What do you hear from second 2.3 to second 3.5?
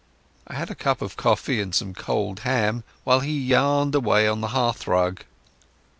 ham, while he